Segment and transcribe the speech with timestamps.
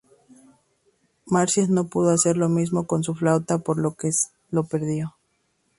[1.27, 4.09] Marsias no pudo hacer lo mismo con su flauta, por lo que
[4.67, 5.13] perdió.